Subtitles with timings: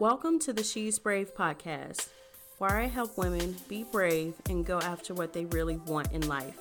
[0.00, 2.08] Welcome to the She's Brave podcast,
[2.58, 6.58] where I help women be brave and go after what they really want in life.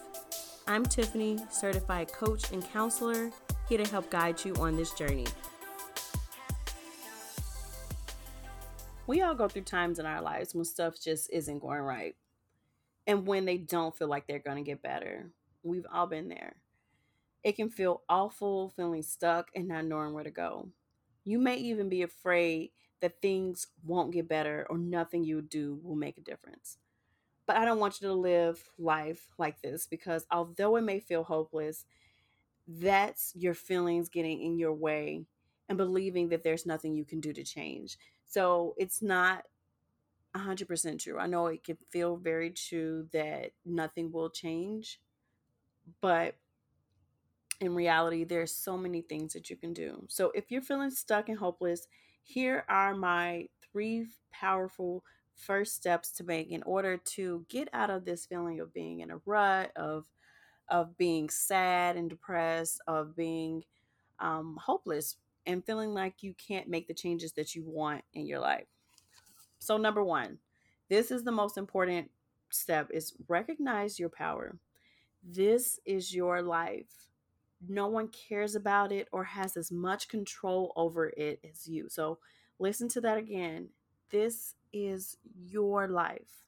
[0.67, 3.31] I'm Tiffany, certified coach and counselor,
[3.67, 5.25] here to help guide you on this journey.
[9.07, 12.15] We all go through times in our lives when stuff just isn't going right
[13.07, 15.31] and when they don't feel like they're going to get better.
[15.63, 16.57] We've all been there.
[17.43, 20.69] It can feel awful, feeling stuck and not knowing where to go.
[21.25, 25.95] You may even be afraid that things won't get better or nothing you do will
[25.95, 26.77] make a difference.
[27.45, 31.23] But I don't want you to live life like this because although it may feel
[31.23, 31.85] hopeless,
[32.67, 35.25] that's your feelings getting in your way
[35.67, 37.97] and believing that there's nothing you can do to change.
[38.25, 39.43] So it's not
[40.35, 41.19] 100% true.
[41.19, 44.99] I know it can feel very true that nothing will change,
[46.01, 46.35] but
[47.63, 50.03] in reality, there's so many things that you can do.
[50.07, 51.87] So if you're feeling stuck and hopeless,
[52.23, 55.03] here are my three powerful
[55.35, 59.11] first steps to make in order to get out of this feeling of being in
[59.11, 60.05] a rut of
[60.69, 63.63] of being sad and depressed of being
[64.19, 68.39] um, hopeless and feeling like you can't make the changes that you want in your
[68.39, 68.67] life.
[69.59, 70.37] So number one
[70.89, 72.11] this is the most important
[72.51, 74.57] step is recognize your power.
[75.23, 77.09] This is your life
[77.67, 81.87] no one cares about it or has as much control over it as you.
[81.89, 82.19] So
[82.59, 83.69] listen to that again.
[84.09, 86.45] This is your life.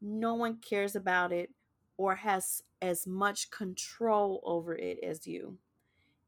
[0.00, 1.50] No one cares about it
[1.96, 5.58] or has as much control over it as you.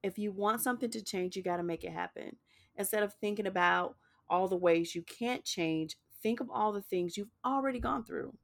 [0.03, 2.37] If you want something to change, you got to make it happen.
[2.77, 3.97] Instead of thinking about
[4.29, 8.35] all the ways you can't change, think of all the things you've already gone through.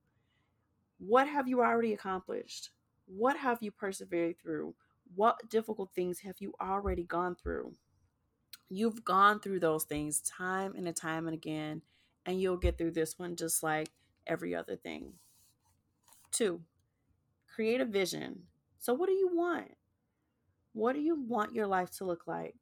[0.99, 2.71] What have you already accomplished?
[3.07, 4.75] What have you persevered through?
[5.15, 7.75] What difficult things have you already gone through?
[8.69, 11.83] You've gone through those things time and time and again,
[12.25, 13.91] and you'll get through this one just like
[14.27, 15.15] every other thing.
[16.31, 16.63] Two,
[17.55, 18.45] create a vision.
[18.79, 19.73] So, what do you want?
[20.73, 22.55] What do you want your life to look like?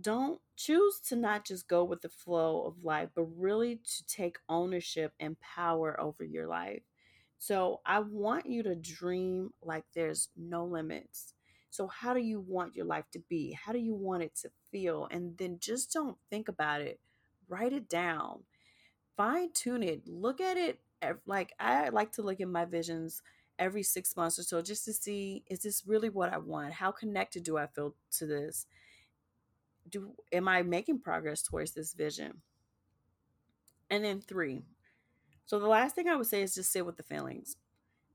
[0.00, 4.38] Don't choose to not just go with the flow of life, but really to take
[4.48, 6.82] ownership and power over your life.
[7.38, 11.35] So, I want you to dream like there's no limits.
[11.76, 13.52] So, how do you want your life to be?
[13.52, 15.08] How do you want it to feel?
[15.10, 16.98] And then just don't think about it,
[17.50, 18.44] write it down,
[19.14, 20.80] fine tune it, look at it.
[21.26, 23.20] Like, I like to look at my visions
[23.58, 26.72] every six months or so just to see is this really what I want?
[26.72, 28.66] How connected do I feel to this?
[29.90, 32.40] Do am I making progress towards this vision?
[33.90, 34.62] And then three.
[35.44, 37.58] So the last thing I would say is just sit with the feelings.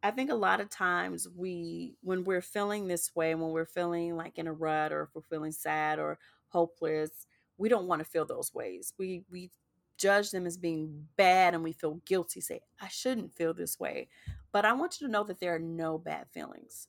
[0.04, 4.16] I think a lot of times we, when we're feeling this way, when we're feeling
[4.16, 6.18] like in a rut or if we're feeling sad or
[6.48, 8.94] hopeless, we don't want to feel those ways.
[8.98, 9.52] We we
[9.98, 12.42] judge them as being bad and we feel guilty.
[12.42, 14.10] Say, I shouldn't feel this way.
[14.52, 16.88] But I want you to know that there are no bad feelings.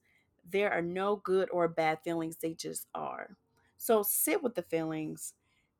[0.48, 2.38] There are no good or bad feelings.
[2.38, 3.36] They just are.
[3.76, 5.34] So sit with the feelings.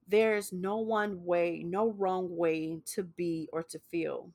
[0.06, 4.32] There's no one way, no wrong way to be or to feel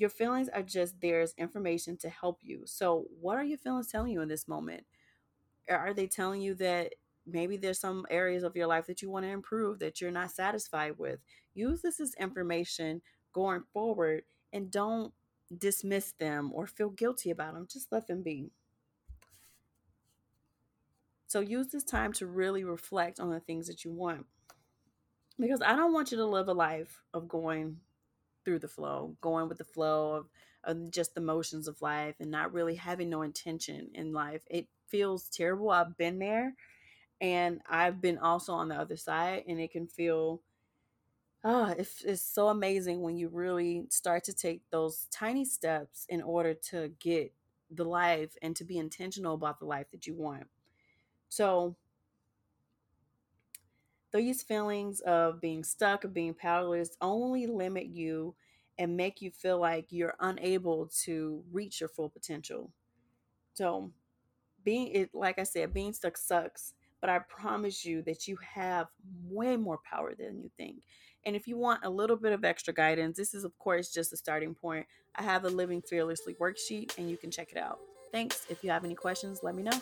[0.00, 2.62] your feelings are just there as information to help you.
[2.64, 4.84] So, what are your feelings telling you in this moment?
[5.68, 6.94] Are they telling you that
[7.26, 10.30] maybe there's some areas of your life that you want to improve that you're not
[10.30, 11.20] satisfied with?
[11.52, 13.02] Use this as information
[13.34, 14.22] going forward
[14.54, 15.12] and don't
[15.56, 17.68] dismiss them or feel guilty about them.
[17.70, 18.50] Just let them be.
[21.26, 24.24] So, use this time to really reflect on the things that you want.
[25.38, 27.80] Because I don't want you to live a life of going
[28.44, 30.26] through the flow, going with the flow of,
[30.64, 34.42] of just the motions of life and not really having no intention in life.
[34.50, 35.70] It feels terrible.
[35.70, 36.54] I've been there
[37.20, 40.42] and I've been also on the other side and it can feel
[41.44, 46.22] oh, it's, it's so amazing when you really start to take those tiny steps in
[46.22, 47.32] order to get
[47.70, 50.46] the life and to be intentional about the life that you want.
[51.28, 51.76] So
[54.12, 58.34] these feelings of being stuck, of being powerless, only limit you
[58.78, 62.70] and make you feel like you're unable to reach your full potential.
[63.54, 63.90] So,
[64.64, 68.88] being it, like I said, being stuck sucks, but I promise you that you have
[69.28, 70.82] way more power than you think.
[71.24, 74.12] And if you want a little bit of extra guidance, this is, of course, just
[74.12, 74.86] a starting point.
[75.14, 77.80] I have a Living Fearlessly worksheet, and you can check it out.
[78.12, 78.46] Thanks.
[78.48, 79.80] If you have any questions, let me know.